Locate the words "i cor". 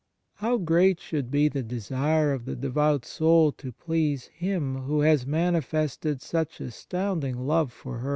8.05-8.09